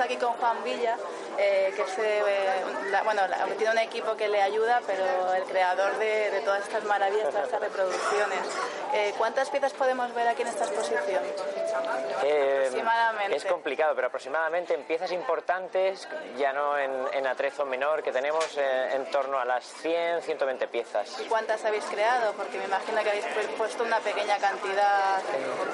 [0.00, 0.96] aquí con Juan Villa,
[1.38, 2.64] eh, que eh,
[3.04, 3.22] bueno,
[3.58, 7.60] tiene un equipo que le ayuda, pero el creador de, todas estas maravillas, de estas
[7.60, 8.38] reproducciones.
[9.22, 11.22] Eh, ¿Cuántas piezas podemos ver aquí en esta exposición?
[13.30, 19.08] Es complicado, pero aproximadamente en piezas importantes, ya no en, atrezo menor, que tenemos en
[19.12, 21.20] torno a las 100, 120 piezas.
[21.20, 22.32] ¿Y cuántas habéis creado?
[22.32, 25.22] Porque me imagino que habéis puesto una pequeña cantidad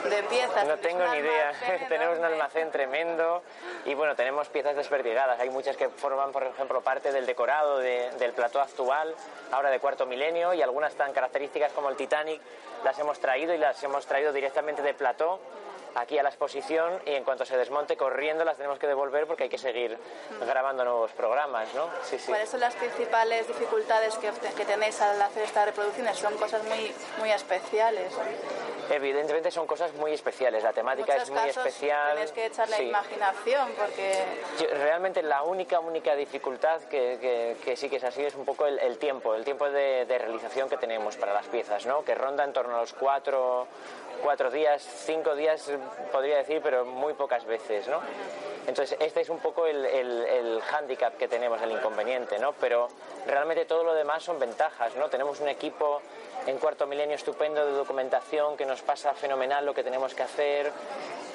[0.04, 0.66] de piezas.
[0.66, 1.52] No tengo ni idea.
[1.88, 3.42] tenemos un almacén tremendo
[3.86, 5.40] y bueno, tenemos piezas desperdigadas.
[5.40, 9.14] Hay muchas que forman, por ejemplo, parte del decorado del plató actual,
[9.52, 12.42] ahora de cuarto milenio, y algunas tan características como el Titanic
[12.84, 15.38] las hemos traído y las hemos traído directamente de plató
[15.94, 19.44] aquí a la exposición y en cuanto se desmonte corriendo las tenemos que devolver porque
[19.44, 19.98] hay que seguir
[20.40, 21.88] grabando nuevos programas, ¿no?
[22.02, 22.26] Sí, sí.
[22.26, 26.18] ¿Cuáles son las principales dificultades que, que, tenéis al hacer estas reproducciones?
[26.18, 28.12] Son cosas muy, muy especiales.
[28.90, 32.12] Evidentemente son cosas muy especiales, la temática es muy especial.
[32.12, 34.24] Tienes que echar la imaginación porque...
[34.74, 38.98] realmente la única, única dificultad que, que, sí que es así es un poco el,
[38.98, 42.02] tiempo, el tiempo de, de, realización que tenemos para las piezas, ¿no?
[42.04, 43.66] que ronda en torno a los cuatro,
[44.22, 45.70] cuatro días, cinco días
[46.12, 48.00] podría decir, pero muy pocas veces, ¿no?
[48.66, 52.52] Entonces, este es un poco el, el, el hándicap que tenemos, el inconveniente, ¿no?
[52.52, 52.88] Pero
[53.26, 55.08] realmente todo lo demás son ventajas, ¿no?
[55.08, 56.02] Tenemos un equipo
[56.48, 60.72] en cuarto milenio estupendo de documentación que nos pasa fenomenal lo que tenemos que hacer.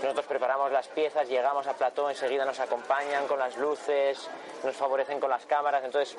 [0.02, 4.28] Nosotros preparamos las piezas, llegamos a plató, enseguida nos acompañan con las luces,
[4.64, 6.18] nos favorecen con las cámaras, entonces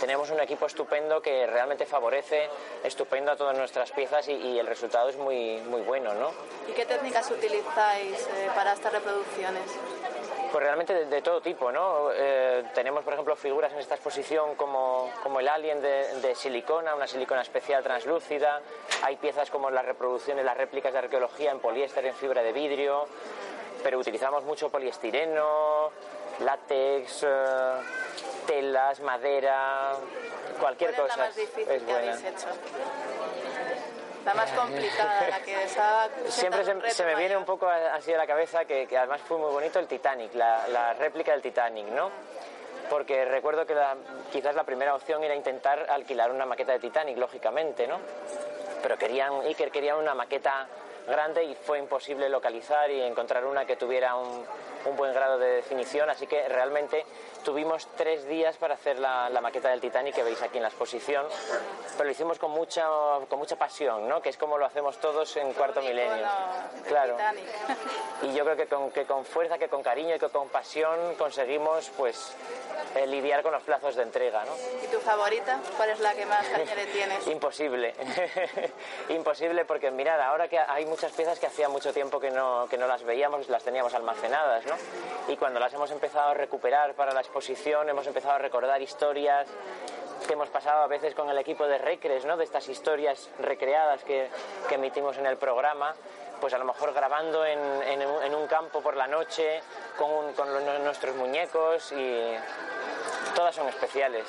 [0.00, 2.48] tenemos un equipo estupendo que realmente favorece
[2.82, 6.32] estupendo a todas nuestras piezas y, el resultado es muy, muy bueno, ¿no?
[6.70, 9.64] ¿Y qué técnicas utilizáis eh, para estas reproducciones?
[10.52, 12.10] Pues realmente de, todo tipo, ¿no?
[12.12, 16.94] Eh, tenemos, por ejemplo, figuras en esta exposición como, como el alien de, de, silicona,
[16.94, 18.60] una silicona especial translúcida.
[19.02, 23.06] Hay piezas como las reproducciones, las réplicas de arqueología en poliéster, en fibra de vidrio.
[23.84, 25.90] Pero utilizamos mucho poliestireno,
[26.40, 27.28] látex, eh,
[28.46, 29.92] telas, madera,
[30.58, 31.06] cualquier cosa.
[31.06, 32.48] Es la más difícil que habéis hecho?
[34.24, 36.08] La más complicada, la que estaba...
[36.28, 39.78] Siempre se, me viene un poco así a la cabeza, que, además fue muy bonito,
[39.78, 42.10] el Titanic, la, réplica del Titanic, ¿no?
[42.90, 43.76] Porque recuerdo que
[44.32, 47.98] quizás la primera opción era intentar alquilar una maqueta de Titanic, lógicamente, ¿no?
[48.82, 50.66] Pero querían, Iker quería una maqueta
[51.06, 54.44] grande y fue imposible localizar y encontrar una que tuviera un,
[54.84, 57.04] un buen grado de definición, así que realmente
[57.42, 61.26] tuvimos tres días para hacer la, maqueta del Titanic que veis aquí en la exposición,
[61.92, 62.86] pero lo hicimos con mucha,
[63.28, 64.20] con mucha pasión, ¿no?
[64.20, 66.26] que es como lo hacemos todos en cuarto milenio.
[66.86, 67.16] Claro.
[68.22, 71.14] Y yo creo que con, que con fuerza, que con cariño y que con pasión
[71.16, 72.34] conseguimos pues
[72.94, 74.44] eh, lidiar con los plazos de entrega.
[74.44, 74.52] ¿no?
[74.84, 75.58] ¿Y tu favorita?
[75.76, 77.26] ¿Cuál es la que más cariño le tienes?
[77.28, 77.94] Imposible.
[79.08, 82.76] Imposible porque mirad, ahora que hay muchas piezas que hacía mucho tiempo que no, que
[82.76, 84.74] no las veíamos, las teníamos almacenadas, ¿no?
[85.28, 89.46] Y cuando las hemos empezado a recuperar para la exposición, hemos empezado a recordar historias
[90.26, 92.36] que hemos pasado a veces con el equipo de Recres, ¿no?
[92.36, 94.28] De estas historias recreadas que,
[94.68, 95.94] que emitimos en el programa
[96.40, 99.60] pues a lo mejor grabando en, en, un campo por la noche
[99.98, 100.48] con, con
[100.82, 102.34] nuestros muñecos y
[103.34, 104.26] todas son especiales.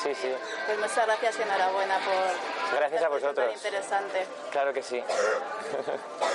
[0.00, 0.32] Sí, sí.
[0.66, 2.78] Pues muchas gracias y enhorabuena por...
[2.78, 3.52] Gracias a vosotros.
[3.56, 4.24] interesante.
[4.52, 5.02] Claro que sí.